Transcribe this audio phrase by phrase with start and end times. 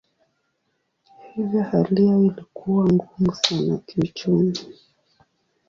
[1.33, 4.59] Hivyo hali yao ilikuwa ngumu sana kiuchumi.